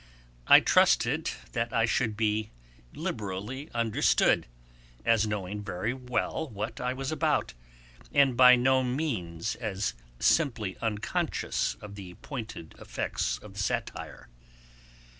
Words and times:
I 0.47 0.61
trusted 0.61 1.29
that 1.51 1.71
I 1.71 1.85
should 1.85 2.17
be 2.17 2.49
liberally 2.95 3.69
understood, 3.71 4.47
as 5.05 5.27
knowing 5.27 5.61
very 5.63 5.93
well 5.93 6.49
what 6.49 6.81
I 6.81 6.91
was 6.91 7.11
about, 7.11 7.53
and 8.11 8.35
by 8.35 8.55
no 8.55 8.81
means 8.81 9.53
as 9.57 9.93
simply 10.19 10.75
unconscious 10.81 11.75
of 11.81 11.93
the 11.93 12.15
pointed 12.15 12.73
effects 12.79 13.37
of 13.37 13.53
the 13.53 13.59
satire. 13.59 14.27